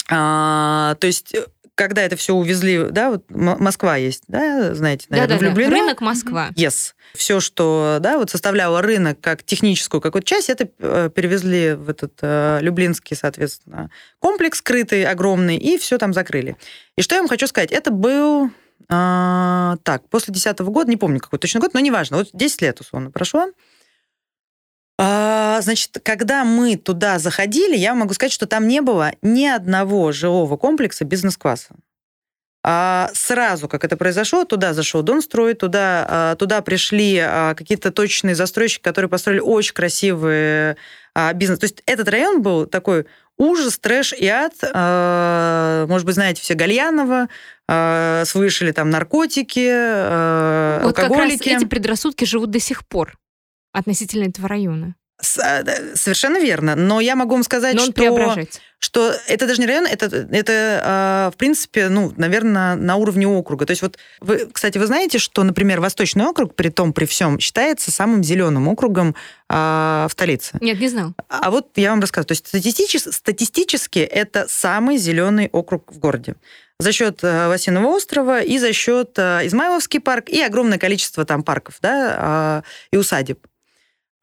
[0.10, 1.36] а, то есть
[1.76, 5.70] когда это все увезли, да, вот Москва есть, да, знаете, наверное, да, да, влюблена.
[5.70, 5.78] Да.
[5.78, 6.50] Рынок Москва.
[6.56, 6.94] Yes.
[7.14, 12.14] Все, что, да, вот составляло рынок как техническую какую-то часть, это э, перевезли в этот
[12.22, 16.56] э, Люблинский, соответственно, комплекс скрытый, огромный, и все там закрыли.
[16.98, 18.52] И что я вам хочу сказать, это был
[18.90, 22.80] а, так, после 2010 года, не помню какой точно год, но неважно, вот 10 лет
[22.80, 23.48] условно прошло.
[25.04, 30.12] А, значит, когда мы туда заходили, я могу сказать, что там не было ни одного
[30.12, 31.76] жилого комплекса бизнес-класса.
[32.64, 38.36] А сразу, как это произошло, туда зашел Донстрой, туда, а, туда пришли а, какие-то точные
[38.36, 40.78] застройщики, которые построили очень красивые
[41.34, 41.58] бизнес.
[41.58, 44.54] То есть этот район был такой ужас, трэш и ад.
[45.90, 47.28] Может быть, знаете все Гальянова,
[48.26, 51.38] слышали там наркотики, вот алкоголики.
[51.38, 53.18] как раз эти предрассудки живут до сих пор
[53.74, 54.96] относительно этого района.
[55.38, 56.76] Э, совершенно верно.
[56.76, 58.38] Но я могу вам сказать, Но что,
[58.80, 63.66] что это даже не район, это, это а, в принципе, ну, наверное, на уровне округа.
[63.66, 67.40] То есть вот, вы, кстати, вы знаете, что, например, Восточный округ, при том, при всем,
[67.40, 69.16] считается самым зеленым округом
[69.50, 70.58] а, в столице.
[70.62, 71.14] Нет, не знал.
[71.30, 72.28] А вот я вам рассказываю.
[72.28, 76.36] То есть статистически, статистически это самый зеленый округ в городе
[76.82, 81.44] за счет э, Лосиного острова и за счет э, Измайловский парк и огромное количество там
[81.44, 83.46] парков, да, а, и усадеб.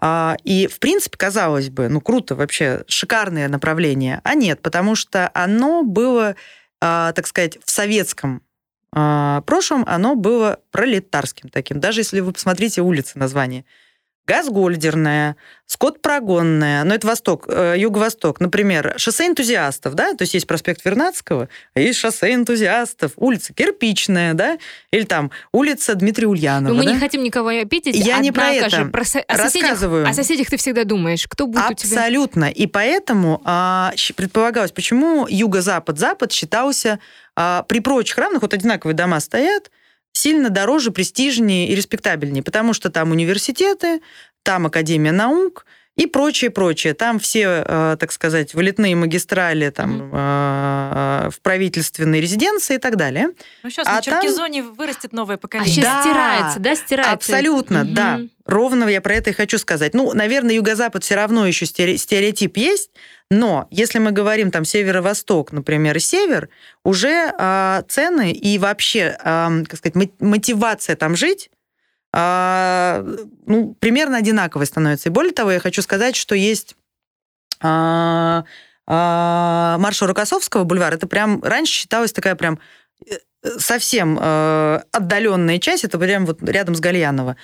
[0.00, 4.20] А, и, в принципе, казалось бы, ну, круто вообще, шикарное направление.
[4.24, 6.34] А нет, потому что оно было,
[6.80, 8.42] а, так сказать, в советском
[8.90, 11.78] прошлом, оно было пролетарским таким.
[11.78, 13.66] Даже если вы посмотрите улицы название–
[14.28, 18.40] Газгольдерная, скот-прогонная, но это восток, э, юго-восток.
[18.40, 24.34] Например, шоссе энтузиастов, да, то есть есть проспект Вернадского, а есть шоссе энтузиастов, улица Кирпичная,
[24.34, 24.58] да,
[24.90, 26.74] или там улица Дмитрия Ульянова.
[26.74, 26.92] Но мы да?
[26.92, 27.96] не хотим никого обидеть.
[27.96, 28.68] Я не про это.
[28.68, 29.20] Же, про со...
[29.20, 30.04] о Рассказываю.
[30.04, 32.48] Соседях, о соседях ты всегда думаешь, кто будет Абсолютно.
[32.48, 32.64] у тебя.
[32.64, 36.98] И поэтому а, предполагалось, почему юго-запад, запад считался
[37.34, 39.70] а, при прочих равных, вот одинаковые дома стоят,
[40.18, 44.00] сильно дороже, престижнее и респектабельнее, потому что там университеты,
[44.42, 45.64] там Академия наук
[45.98, 46.94] и прочее, прочее.
[46.94, 51.30] Там все, э, так сказать, вылетные магистрали там, mm-hmm.
[51.30, 53.30] в правительственной резиденции и так далее.
[53.64, 54.74] Ну, сейчас а на Черкизоне там...
[54.74, 55.74] вырастет новое А поколение.
[55.74, 57.12] сейчас Да, стирается, да, стирается?
[57.12, 57.94] Абсолютно, Мгм.
[57.94, 58.20] да.
[58.46, 59.92] Ровно я про это и хочу сказать.
[59.92, 62.90] Ну, наверное, юго-запад все равно еще стере- стереотип есть,
[63.30, 66.48] но если мы говорим там северо-восток, например, север,
[66.82, 71.50] уже а, цены и вообще, а, как сказать, мо- мотивация там жить
[72.12, 73.04] а,
[73.46, 75.08] ну, примерно одинаковой становится.
[75.08, 76.74] И более того, я хочу сказать, что есть
[77.60, 78.44] а,
[78.86, 80.94] а, марш Рокоссовского бульвар.
[80.94, 82.58] Это прям раньше считалось такая прям
[83.06, 83.16] э,
[83.58, 87.36] совсем э, отдаленная часть, это прям вот рядом с Гальянова.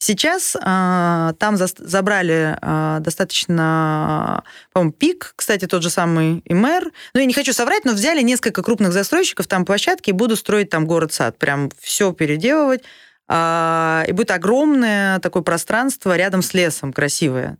[0.00, 6.92] Сейчас а, там зас- забрали а, достаточно, по-моему, пик, кстати, тот же самый и мэр.
[7.14, 10.70] Ну, я не хочу соврать, но взяли несколько крупных застройщиков там площадки и будут строить
[10.70, 11.36] там город-сад.
[11.38, 12.82] Прям все переделывать.
[13.26, 17.58] А, и будет огромное такое пространство рядом с лесом, красивое.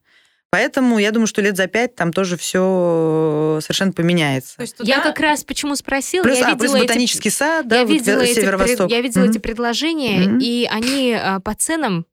[0.50, 4.56] Поэтому я думаю, что лет за пять там тоже все совершенно поменяется.
[4.56, 4.88] То есть туда...
[4.88, 7.82] Я как раз почему спросила, Плюс, я а, плюс видела эти- ботанический сад, да, я
[7.82, 8.86] вот видела, эти, северо-восток.
[8.86, 9.30] пред- я видела Мгм.
[9.32, 10.38] эти предложения, Мгм.
[10.38, 12.06] и они а, по ценам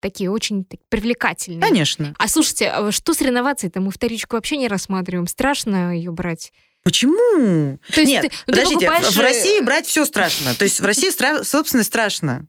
[0.00, 1.60] такие очень так- привлекательные.
[1.60, 2.14] Конечно.
[2.18, 3.80] А слушайте, а что с реновацией-то?
[3.80, 5.26] Мы вторичку вообще не рассматриваем.
[5.26, 6.52] Страшно ее брать?
[6.84, 7.78] Почему?
[7.92, 10.54] То есть Нет, ты, ну, ты подождите, покупаешь, в э, России брать все страшно.
[10.54, 12.46] То есть в России стра- собственность страшно.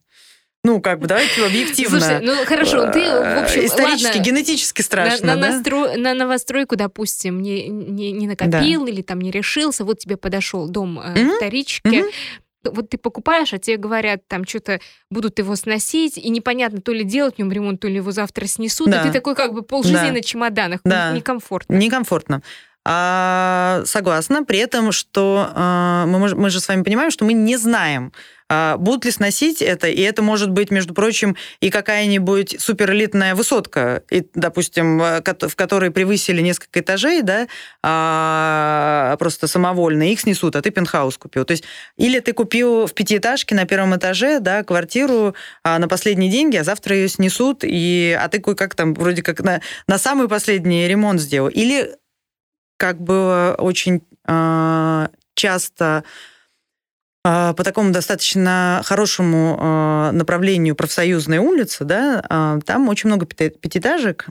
[0.62, 2.00] Ну, как бы, давайте объективно.
[2.00, 5.58] Слушай, ну хорошо, ты, в общем, Э, Исторически, ладно, генетически страшно, на, на, да?
[5.58, 10.68] настро- на новостройку, допустим, не, не, не накопил или там не решился, вот тебе подошел
[10.68, 12.06] дом э, Мгм, вторички, мгм.
[12.64, 17.04] Вот ты покупаешь, а тебе говорят, там что-то будут его сносить, и непонятно, то ли
[17.04, 19.00] делать в нем ремонт, то ли его завтра снесут, Да.
[19.02, 20.12] и ты такой как бы полжизни Да.
[20.12, 21.12] на чемоданах, Да.
[21.12, 21.74] некомфортно.
[21.74, 22.42] Некомфортно.
[22.84, 24.44] А, согласна.
[24.44, 28.12] При этом, что а, мы, мы же с вами понимаем, что мы не знаем,
[28.78, 34.26] будут ли сносить это, и это может быть, между прочим, и какая-нибудь суперэлитная высотка, и,
[34.34, 37.46] допустим, кот- в которой превысили несколько этажей, да,
[37.82, 41.44] а, просто самовольно, их снесут, а ты пентхаус купил.
[41.44, 41.64] То есть
[41.96, 46.64] или ты купил в пятиэтажке на первом этаже, да, квартиру а, на последние деньги, а
[46.64, 51.20] завтра ее снесут, и, а ты как там вроде как на, на самый последний ремонт
[51.20, 51.48] сделал.
[51.48, 51.96] Или
[52.76, 54.02] как было очень
[55.34, 56.04] часто
[57.22, 64.26] по такому достаточно хорошему э, направлению профсоюзной улицы, да, э, там очень много пяти- пятиэтажек,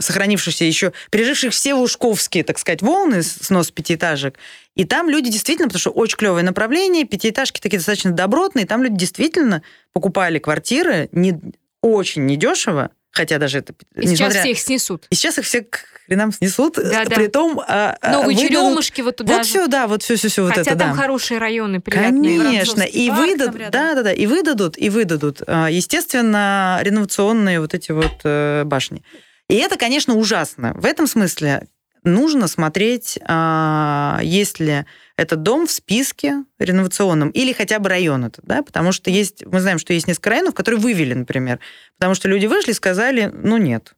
[0.00, 4.38] сохранившихся еще, переживших все лужковские, так сказать, волны снос пятиэтажек.
[4.76, 8.96] И там люди действительно, потому что очень клевое направление, пятиэтажки такие достаточно добротные, там люди
[8.96, 11.38] действительно покупали квартиры не,
[11.82, 13.74] очень недешево, хотя даже это...
[13.94, 15.06] И сейчас несмотря- все их снесут.
[15.10, 16.74] и сейчас их все к хренам снесут.
[16.76, 17.16] Да-да.
[17.16, 17.60] При том...
[17.66, 19.50] а, а, Новые выдадут- черемушки вот туда Вот же.
[19.50, 20.94] все, да, вот все, все, все вот Хотя это, там да.
[20.96, 22.38] хорошие районы, приятные.
[22.38, 27.90] Конечно, и выдадут, да, да, да, и выдадут, и выдадут, а, естественно, реновационные вот эти
[27.92, 29.02] вот э, башни.
[29.48, 30.74] И это, конечно, ужасно.
[30.74, 31.66] В этом смысле
[32.06, 34.84] нужно смотреть, а, есть ли
[35.16, 39.60] этот дом в списке реновационном или хотя бы район этот, да, потому что есть, мы
[39.60, 41.58] знаем, что есть несколько районов, которые вывели, например,
[41.98, 43.94] потому что люди вышли и сказали, ну нет.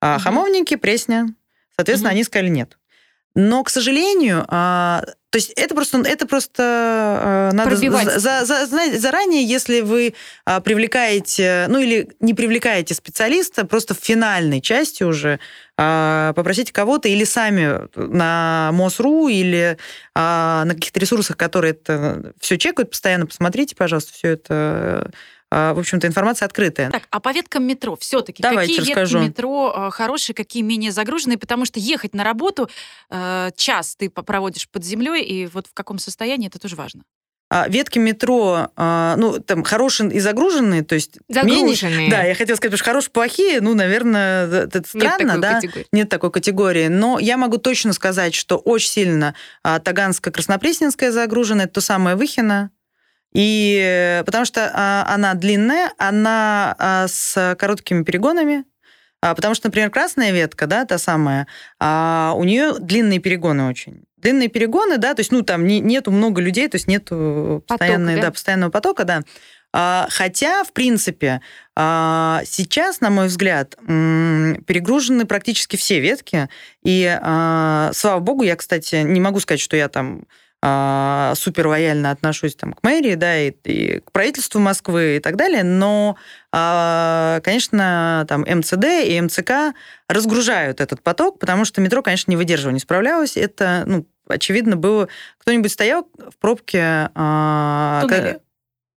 [0.00, 0.22] А Мгм.
[0.22, 1.34] хамовники, Пресня,
[1.76, 2.16] соответственно, Мгм.
[2.16, 2.78] они сказали нет.
[3.34, 8.20] Но, к сожалению, а, то есть это просто, это просто а, надо Пробивать.
[8.20, 10.12] за- за- знаете, заранее, если вы
[10.44, 15.40] а, привлекаете, ну или не привлекаете специалиста, просто в финальной части уже
[15.78, 19.78] а, попросите кого-то или сами на МОСРУ или
[20.14, 25.10] а, на каких-то ресурсах, которые это все чекают постоянно, посмотрите, пожалуйста, все это,
[25.74, 26.90] в общем-то, информация открытая.
[26.90, 29.18] Так, а по веткам метро все-таки Давайте какие расскажу.
[29.18, 31.36] ветки метро э, хорошие, какие менее загруженные?
[31.38, 32.68] Потому что ехать на работу
[33.10, 37.02] э, час ты проводишь под землей, и вот в каком состоянии это тоже важно.
[37.54, 41.18] А ветки метро, а, ну, там, хорошие и загруженные, то есть...
[41.28, 42.10] менее- Загруженные.
[42.10, 45.54] Да, я хотела сказать, потому что хорошие, плохие, ну, наверное, это Нет странно, такой да?
[45.56, 45.86] категории.
[45.92, 46.88] Нет такой категории.
[46.88, 52.70] Но я могу точно сказать, что очень сильно а, Таганско-Краснопресненская загружена, это то самое Выхино.
[53.32, 58.64] И э, потому что а, она длинная, она а, с короткими перегонами,
[59.22, 61.46] А, потому что, например, красная ветка, да, та самая,
[61.80, 64.02] у нее длинные перегоны очень.
[64.16, 68.16] Длинные перегоны, да, то есть, ну, там не, нету много людей, то есть нету постоянной,
[68.16, 68.22] да?
[68.22, 69.22] Да, постоянного потока, да.
[70.10, 71.40] Хотя, в принципе,
[71.74, 76.48] сейчас, на мой взгляд, перегружены практически все ветки.
[76.84, 77.18] И,
[77.94, 80.24] слава богу, я, кстати, не могу сказать, что я там
[80.62, 85.64] супер лояльно отношусь там, к мэрии, да, и, и к правительству Москвы и так далее,
[85.64, 86.16] но,
[86.52, 89.74] конечно, там МЦД и МЦК
[90.08, 93.36] разгружают этот поток, потому что метро, конечно, не выдерживало, не справлялось.
[93.36, 95.08] Это, ну, очевидно, было...
[95.38, 97.10] Кто-нибудь стоял в пробке...
[98.02, 98.40] Туннеле.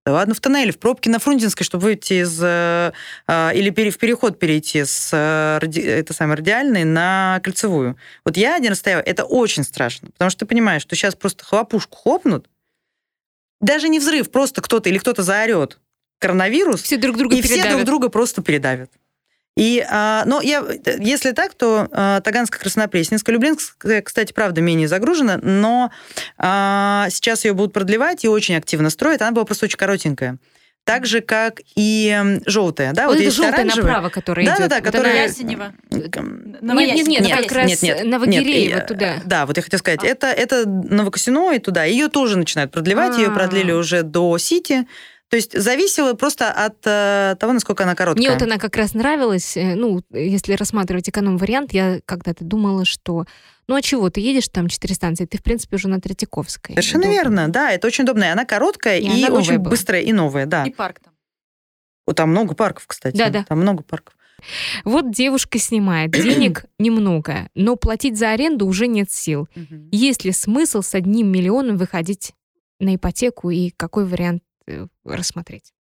[0.07, 2.39] Ладно, в тоннеле, в пробке на Фрунзенской, чтобы выйти из...
[2.43, 2.93] Э,
[3.27, 7.97] или в переход перейти с э, это самое, радиальной на кольцевую.
[8.25, 11.45] Вот я один раз стояла, это очень страшно, потому что ты понимаешь, что сейчас просто
[11.45, 12.51] хлопушку хлопнут,
[13.61, 15.79] даже не взрыв, просто кто-то или кто-то заорет
[16.19, 17.67] коронавирус, все друг друга и передавят.
[17.67, 18.91] все друг друга просто передавят.
[19.57, 20.65] И, а, но я,
[20.99, 25.93] если так, то а, Таганская, Краснопресненская, Люблинская, кстати, правда, менее загружена, но
[26.39, 29.23] а, сейчас ее будут продлевать и очень активно строят.
[29.23, 30.39] Она была просто очень коротенькая.
[30.83, 32.93] Так же, как и желтая.
[32.93, 33.85] Да, вот, вот это есть желтая оранжевая.
[33.85, 34.61] направо, которая да, идет.
[34.61, 35.29] Да, да, вот которая...
[35.29, 35.73] Ясенева.
[35.91, 36.17] Нет,
[36.61, 39.15] нет, нет, нет, как раз нет, нет, Новогиреево нет, туда.
[39.25, 40.07] Да, вот я хотела сказать, а.
[40.07, 41.85] это, это Новокосино и туда.
[41.85, 43.21] Ее тоже начинают продлевать, А-а-а.
[43.21, 44.87] ее продлили уже до Сити.
[45.31, 48.21] То есть зависело просто от э, того, насколько она короткая.
[48.21, 49.57] Мне вот она как раз нравилась.
[49.57, 53.25] Э, ну, если рассматривать эконом-вариант, я когда-то думала, что
[53.67, 56.73] ну а чего, ты едешь там четыре станции, ты, в принципе, уже на Третьяковской.
[56.73, 57.15] Совершенно удобно.
[57.15, 58.25] верно, да, это очень удобно.
[58.25, 59.71] И она короткая и, и она очень была.
[59.71, 60.65] быстрая и новая, да.
[60.65, 61.15] И парк там.
[62.07, 63.17] Вот там много парков, кстати.
[63.17, 63.45] Да, да.
[63.45, 64.15] Там много парков.
[64.85, 69.49] Вот девушка снимает, денег немного, но платить за аренду уже нет сил.
[69.91, 72.35] Есть ли смысл с одним миллионом выходить
[72.79, 74.43] на ипотеку и какой вариант
[75.05, 75.73] рассмотреть?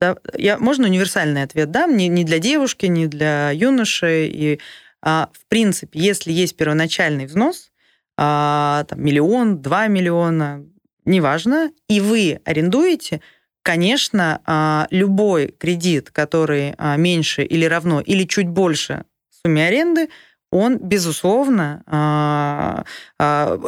[0.00, 4.26] Да, я, можно универсальный ответ дам, не, не для девушки, не для юноши.
[4.26, 4.60] И,
[5.02, 7.72] а, в принципе, если есть первоначальный взнос,
[8.16, 10.64] а, там, миллион, два миллиона,
[11.04, 13.20] неважно, и вы арендуете,
[13.62, 20.08] конечно, а, любой кредит, который а, меньше или равно, или чуть больше сумме аренды,
[20.50, 22.84] он, безусловно, а,
[23.18, 23.58] а,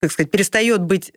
[0.00, 1.12] так сказать, перестает быть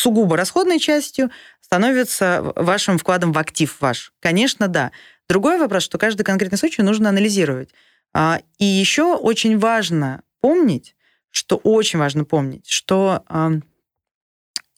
[0.00, 4.12] сугубо расходной частью, становится вашим вкладом в актив ваш?
[4.20, 4.92] Конечно, да.
[5.28, 7.70] Другой вопрос, что каждый конкретный случай нужно анализировать.
[8.12, 10.96] А, и еще очень важно помнить,
[11.30, 13.24] что очень важно помнить, что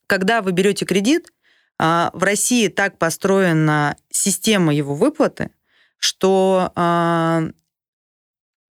[0.06, 1.32] когда вы берете кредит,
[1.78, 5.50] а, в России так построена система его выплаты,
[5.96, 7.44] что а,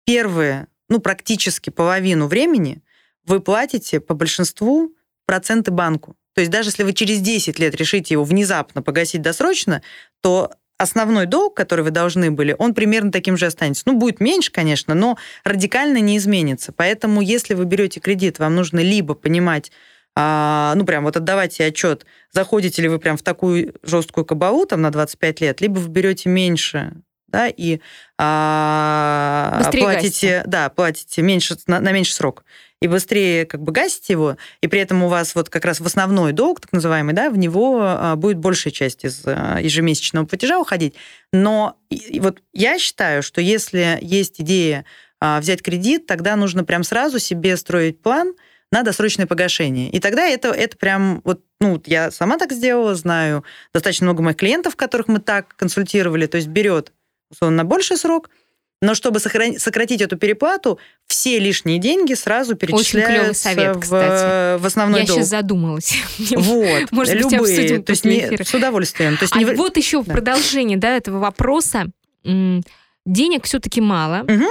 [0.05, 2.83] первые, ну, практически половину времени
[3.25, 4.93] вы платите по большинству
[5.25, 6.15] проценты банку.
[6.33, 9.81] То есть даже если вы через 10 лет решите его внезапно погасить досрочно,
[10.21, 13.83] то основной долг, который вы должны были, он примерно таким же останется.
[13.85, 16.71] Ну, будет меньше, конечно, но радикально не изменится.
[16.71, 19.71] Поэтому, если вы берете кредит, вам нужно либо понимать,
[20.15, 24.65] а, ну, прям вот отдавать себе отчет, заходите ли вы прям в такую жесткую кабалу
[24.65, 26.93] там на 25 лет, либо вы берете меньше
[27.33, 27.79] да, и
[28.19, 32.45] а, платите, да, платите меньше, на, на меньший срок
[32.83, 35.85] и быстрее как бы гасите его, и при этом у вас вот как раз в
[35.85, 40.59] основной долг, так называемый, да, в него а, будет большая часть из а, ежемесячного платежа
[40.59, 40.95] уходить.
[41.31, 41.77] Но
[42.19, 44.83] вот я считаю, что если есть идея
[45.21, 48.33] а, взять кредит, тогда нужно прям сразу себе строить план
[48.69, 49.89] на досрочное погашение.
[49.89, 54.35] И тогда это, это прям, вот, ну, я сама так сделала, знаю достаточно много моих
[54.35, 56.91] клиентов, которых мы так консультировали, то есть берет
[57.31, 58.29] условно на больший срок–
[58.83, 65.07] но чтобы сократить эту переплату, все лишние деньги сразу перечисляются совет, в, в основной Я
[65.07, 65.19] долг.
[65.19, 65.93] сейчас задумалась.
[66.35, 69.15] Вот, Может любые, быть, обсудим то есть не, с удовольствием.
[69.15, 69.45] То есть а не...
[69.45, 71.85] вот еще в продолжении да, этого вопроса
[72.25, 74.23] денег все-таки мало.
[74.23, 74.45] Угу.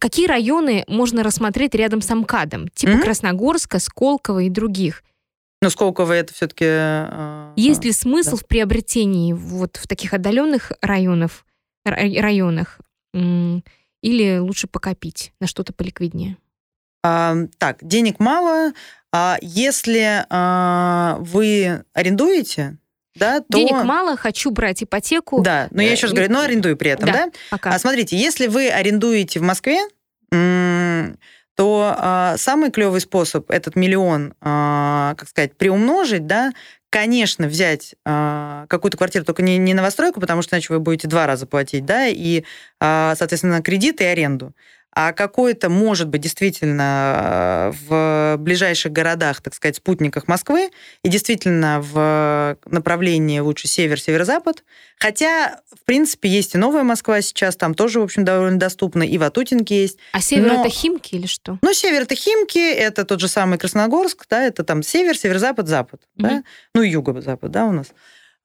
[0.00, 2.68] Какие районы можно рассмотреть рядом с МКАДом?
[2.68, 3.02] Типа угу.
[3.02, 5.02] Красногорска, Сколково и других.
[5.60, 6.64] Но Сколково это все-таки...
[6.66, 8.36] Э, Есть ли смысл да.
[8.38, 11.44] в приобретении вот в таких отдаленных районов,
[11.84, 12.78] районах
[13.14, 16.36] или лучше покопить на что-то поликвиднее?
[17.02, 18.72] А, так, денег мало.
[19.12, 22.78] А если а, вы арендуете,
[23.14, 23.58] да, то...
[23.58, 25.40] Денег мало, хочу брать ипотеку.
[25.42, 27.26] Да, но я еще раз говорю, но арендую при этом, да?
[27.26, 27.32] да?
[27.50, 27.70] Пока.
[27.70, 29.78] А смотрите, если вы арендуете в Москве,
[31.56, 36.52] то а, самый клевый способ этот миллион, а, как сказать, приумножить, да,
[36.94, 41.26] конечно, взять э, какую-то квартиру, только не, не новостройку, потому что иначе вы будете два
[41.26, 42.44] раза платить, да, и,
[42.80, 44.52] э, соответственно, кредит и аренду.
[44.96, 50.70] А какой-то, может быть, действительно в ближайших городах, так сказать, спутниках Москвы,
[51.02, 54.62] и действительно в направлении лучше север, северо-запад.
[54.98, 59.18] Хотя, в принципе, есть и новая Москва сейчас, там тоже, в общем, довольно доступно, и
[59.18, 59.98] Ватутинки есть.
[60.12, 61.58] А север Но- это Химки или что?
[61.60, 66.00] Ну, север это Химки, это тот же самый Красногорск, да, это там север, северо-запад, запад,
[66.16, 66.44] да, Мгм.
[66.74, 67.88] ну юго-запад, да, у нас.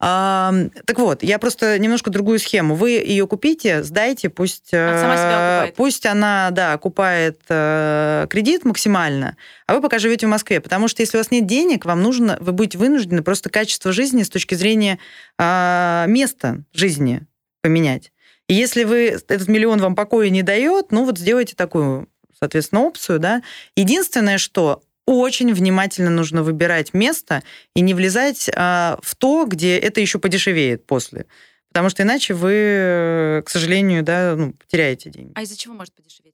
[0.02, 0.54] А,
[0.86, 2.76] так вот, я просто немножко другую схему.
[2.76, 9.36] Вы ее купите, сдайте, пусть, Она э, пусть она, да, окупает э, кредит максимально,
[9.68, 12.38] а вы пока живете в Москве, потому что если у вас нет денег, вам нужно,
[12.40, 15.00] вы будете вынуждены просто качество жизни с точки зрения
[15.38, 17.28] а, места жизни
[17.62, 18.14] поменять.
[18.48, 22.08] И если вы этот миллион вам покоя не дает, ну вот сделайте такую,
[22.40, 23.44] соответственно, опцию, да.
[23.76, 27.44] Единственное, что очень внимательно нужно выбирать место
[27.76, 31.26] и не влезать а, в то, где это еще подешевеет после.
[31.70, 35.34] Потому что иначе вы, э, к сожалению, да, ну, потеряете деньги.
[35.36, 36.34] А из-за чего может подешеветь?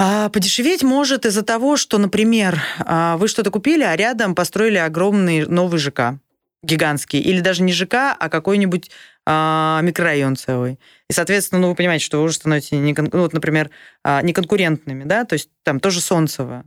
[0.00, 5.46] А подешеветь может из-за того, что, например, а, вы что-то купили, а рядом построили огромный
[5.46, 6.18] новый ЖК,
[6.62, 7.20] гигантский.
[7.20, 8.90] Или даже не ЖК, а какой-нибудь
[9.26, 10.78] а, микрорайон целый.
[11.10, 13.70] И, соответственно, ну, вы понимаете, что вы уже становитесь, не ну, вот, например,
[14.04, 16.64] а, неконкурентными, да, то есть там тоже Солнцево.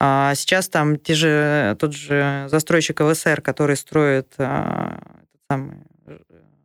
[0.00, 4.98] А сейчас там те же, тот же застройщик ЛСР, который строит а,
[5.48, 6.18] самый э,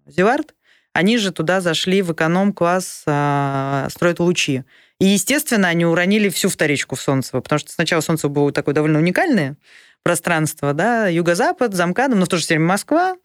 [0.08, 0.56] Зевард,
[0.94, 4.64] они же туда зашли в эконом-класс, а, строят лучи.
[5.00, 9.00] И, естественно, они уронили всю вторичку в Солнцево, потому что сначала Солнцево было такое довольно
[9.00, 9.56] уникальное
[10.04, 13.16] пространство, да, юго-запад, замкадом, но в то же время Москва,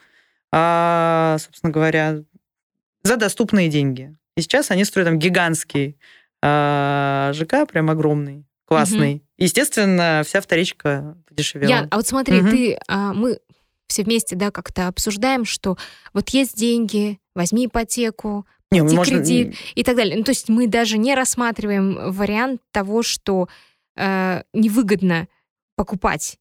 [0.52, 2.22] а, собственно говоря,
[3.02, 4.16] за доступные деньги.
[4.36, 5.98] И сейчас они строят там гигантский
[6.42, 9.22] а, ЖК, прям огромный, классный.
[9.36, 11.68] Естественно, вся вторичка подешевела.
[11.70, 12.50] Ян, а вот смотри, Мгм.
[12.50, 13.38] ты, а, мы
[13.86, 15.76] все вместе, да, как-то обсуждаем, что
[16.12, 19.54] вот есть деньги, возьми ипотеку Не, можно- кредит.
[19.74, 20.16] и так далее.
[20.16, 23.48] Ну, то есть мы даже не рассматриваем вариант того, что
[23.96, 25.28] э, невыгодно
[25.76, 26.38] покупать.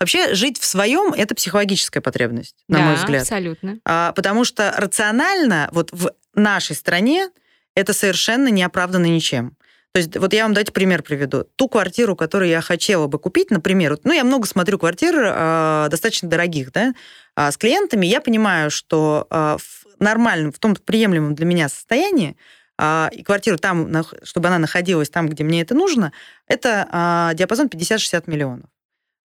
[0.00, 3.22] Вообще, жить в своем– это психологическая потребность, на да, мой взгляд.
[3.22, 3.78] абсолютно.
[3.84, 7.28] А, потому что рационально вот в нашей стране
[7.74, 9.56] это совершенно не оправдано ничем.
[9.94, 11.44] То есть вот я вам дать пример приведу.
[11.54, 15.88] Ту квартиру, которую я хотела бы купить, например, вот, ну я много смотрю квартир а,
[15.88, 16.94] достаточно дорогих, да,
[17.36, 22.36] а, с клиентами, я понимаю, что а, в нормальном, в том приемлемом для меня состоянии
[22.76, 23.88] а, и квартиру там,
[24.24, 26.12] чтобы она находилась там, где мне это нужно,
[26.48, 28.66] это а, диапазон 50-60 миллионов.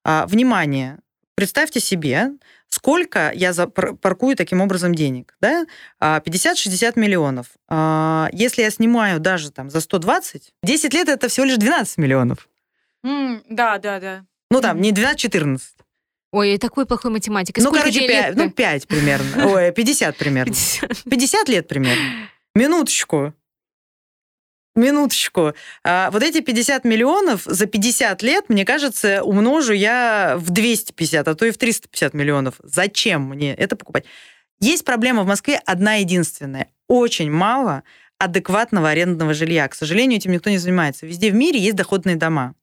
[0.04, 1.00] А, Внимание,
[1.40, 2.32] представьте себе,
[2.68, 5.66] сколько я паркую таким образом денег, да?
[5.98, 7.48] А, 50-60 миллионов.
[7.70, 12.50] А, Если я снимаю даже там за 120, 10 лет это всего лишь 12 миллионов.
[13.06, 14.26] М, Да, да, да.
[14.52, 15.60] Ну там, не 12-14.
[16.34, 17.64] Ой, такой плохой математикой.
[17.64, 18.36] Ну, Сколько короче, тебе 5, лет?
[18.36, 19.48] ну, 5 примерно.
[19.54, 20.54] Ой, 50 примерно.
[21.10, 22.04] 50 лет примерно.
[22.54, 23.34] Минуточку.
[24.76, 25.54] Минуточку.
[25.84, 31.36] А, вот эти 50 миллионов за 50 лет, мне кажется, умножу я в 250, а
[31.36, 32.56] то и в 350 миллионов.
[32.64, 34.06] Зачем мне это покупать?
[34.60, 36.68] Есть проблема в Москве одна единственная.
[36.88, 37.84] Очень мало
[38.20, 39.68] адекватного арендного жилья.
[39.68, 41.06] К сожалению, этим никто не занимается.
[41.06, 42.54] Везде в мире есть доходные дома.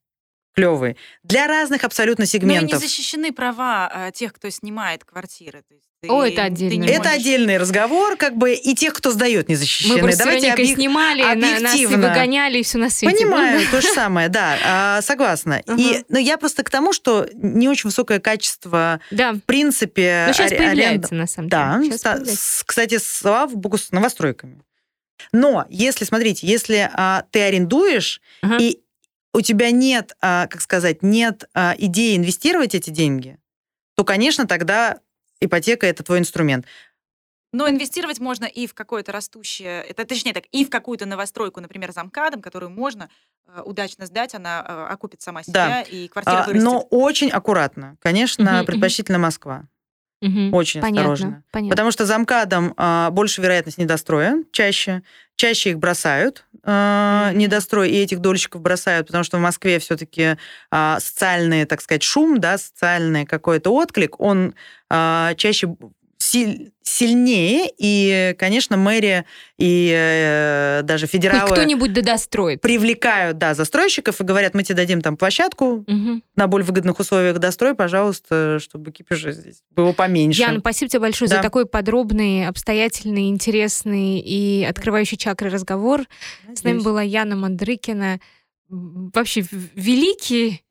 [0.54, 0.96] Клевые.
[1.22, 2.80] Для разных абсолютно Ну и не сегментов.
[2.80, 5.62] защищены права э, тех, кто снимает квартиры.
[5.68, 9.10] То есть ты- О, это не Это можешь- отдельный разговор, как бы и тех, кто
[9.10, 9.94] сдает, не защищены.
[9.94, 12.08] Мы просто с Давайте объек- снимали, на- нас и объективно.
[12.08, 13.16] выгоняли, и все на свете.
[13.16, 15.62] Понимаю, то же самое, да, а, согласна.
[15.78, 19.32] И, но я просто к тому, что не очень высокое качество, Да.
[19.32, 21.96] в принципе, Ну, сейчас аре- появляется, аренда- на самом Да, деле.
[22.36, 24.60] С- кстати, слава богу, с новостройками.
[25.32, 28.20] Но если, смотрите, если а, ты арендуешь,
[28.60, 28.80] и
[29.32, 33.38] у тебя нет, а, как сказать, нет а, идеи инвестировать эти деньги,
[33.96, 34.98] то, конечно, тогда
[35.46, 36.66] ипотека это твой инструмент.
[37.52, 41.92] Но инвестировать можно и в какое-то растущее, это точнее так, и в какую-то новостройку, например,
[41.92, 43.08] замкадом, которую можно
[43.46, 45.80] э, удачно сдать, она э, окупит сама себя, Да.
[45.82, 46.64] и квартира А, вырастет.
[46.64, 47.96] но очень аккуратно.
[48.00, 48.66] Конечно, мгм.
[48.66, 49.64] предпочтительно Москва.
[50.20, 50.52] Мгм.
[50.54, 51.44] Очень Понятно, осторожно.
[51.52, 51.70] понятно.
[51.70, 55.02] Потому что замкадом а, больше вероятность недостроя, чаще.
[55.36, 57.38] Чаще их бросают, а, Мгм.
[57.38, 60.36] недострой, и этих дольщиков бросают, потому что в Москве все-таки
[60.98, 64.54] социальный, так сказать, шум, да, социальный какой-то отклик, он
[64.88, 65.76] а, чаще
[66.82, 69.26] сильнее, и, конечно, мэрия
[69.58, 72.60] и э, даже Хоть федералы кто-нибудь да достроит.
[72.60, 76.22] привлекают, да, застройщиков и говорят, мы тебе дадим там площадку, Мгм.
[76.36, 80.40] на более выгодных условиях дострой, пожалуйста, чтобы кипиша здесь было поменьше.
[80.42, 81.42] Яна, спасибо тебе большое за Да.
[81.42, 86.02] такой подробный, обстоятельный, интересный и открывающий чакры разговор.
[86.54, 86.84] С нами Надеюсь.
[86.84, 88.20] была Яна Мандрыкина,
[88.68, 90.62] вообще великий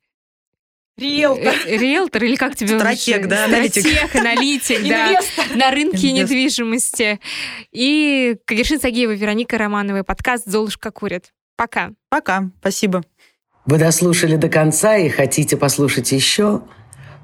[0.98, 1.54] Риэлтор.
[1.66, 3.28] э, риэлтор, или как тебе Стратег, лучше?
[3.28, 3.86] да, аналитик.
[3.86, 5.20] Стратег, аналитик, да,
[5.54, 6.22] на рынке Инвестор.
[6.36, 7.20] недвижимости.
[7.72, 11.32] И Кагершин Сагеева, Вероника Романова, подкаст «Золушка курит».
[11.56, 11.90] Пока.
[12.08, 12.50] Пока.
[12.60, 13.02] Спасибо.
[13.66, 16.62] Вы дослушали до конца и хотите послушать еще?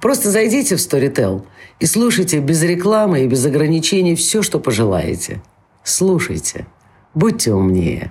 [0.00, 1.46] Просто зайдите в Storytel
[1.80, 5.40] и слушайте без рекламы и без ограничений все, что пожелаете.
[5.84, 6.66] Слушайте.
[7.14, 8.10] Будьте умнее.